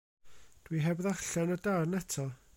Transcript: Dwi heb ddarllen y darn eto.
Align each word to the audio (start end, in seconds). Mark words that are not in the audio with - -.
Dwi 0.63 0.79
heb 0.87 1.01
ddarllen 1.03 1.55
y 1.57 1.61
darn 1.69 1.97
eto. 2.03 2.27